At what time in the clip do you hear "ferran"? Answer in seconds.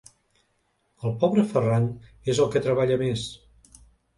1.53-1.87